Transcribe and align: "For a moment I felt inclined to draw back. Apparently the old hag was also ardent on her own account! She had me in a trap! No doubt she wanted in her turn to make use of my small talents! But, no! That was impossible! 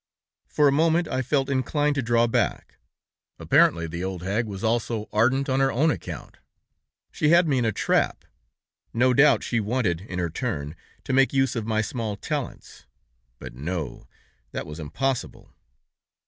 "For 0.47 0.67
a 0.67 0.71
moment 0.71 1.07
I 1.07 1.21
felt 1.21 1.47
inclined 1.47 1.93
to 1.93 2.01
draw 2.01 2.25
back. 2.25 2.77
Apparently 3.37 3.85
the 3.85 4.03
old 4.03 4.23
hag 4.23 4.47
was 4.47 4.63
also 4.63 5.07
ardent 5.13 5.47
on 5.47 5.59
her 5.59 5.71
own 5.71 5.91
account! 5.91 6.37
She 7.11 7.29
had 7.29 7.47
me 7.47 7.59
in 7.59 7.65
a 7.65 7.71
trap! 7.71 8.25
No 8.95 9.13
doubt 9.13 9.43
she 9.43 9.59
wanted 9.59 10.01
in 10.01 10.17
her 10.17 10.31
turn 10.31 10.75
to 11.03 11.13
make 11.13 11.33
use 11.33 11.55
of 11.55 11.67
my 11.67 11.81
small 11.81 12.15
talents! 12.15 12.87
But, 13.37 13.53
no! 13.53 14.07
That 14.53 14.65
was 14.65 14.79
impossible! 14.79 15.53